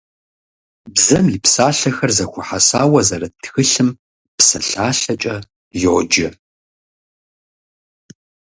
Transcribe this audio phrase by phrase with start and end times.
[0.93, 3.89] Бзэм и псалъэхэр зэхуэхьэсауэ зэрыт тхылъым
[4.37, 5.35] псалъалъэкӏэ
[5.81, 6.29] йоджэ.